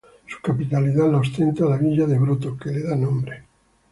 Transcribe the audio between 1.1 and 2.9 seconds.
la ostenta la villa de Broto, que le